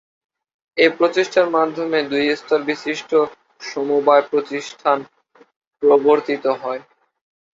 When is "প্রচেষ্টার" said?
0.97-1.47